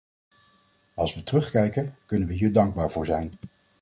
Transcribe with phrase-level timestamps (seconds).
[0.95, 3.33] Als we terugkijken, kunnen we hier dankbaar voor zijn.